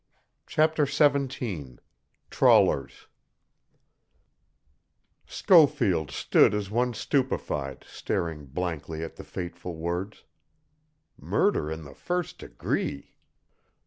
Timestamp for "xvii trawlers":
0.87-3.05